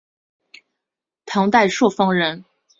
[1.27, 2.43] 唐代朔方人。